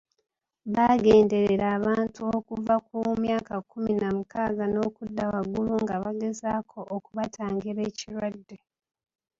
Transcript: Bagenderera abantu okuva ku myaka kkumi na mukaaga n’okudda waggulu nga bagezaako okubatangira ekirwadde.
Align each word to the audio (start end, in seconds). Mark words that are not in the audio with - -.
Bagenderera 0.75 1.65
abantu 1.77 2.21
okuva 2.37 2.75
ku 2.85 2.97
myaka 3.23 3.53
kkumi 3.61 3.91
na 4.01 4.09
mukaaga 4.15 4.65
n’okudda 4.69 5.23
waggulu 5.31 5.73
nga 5.83 5.95
bagezaako 6.03 6.79
okubatangira 6.95 7.81
ekirwadde. 7.89 8.57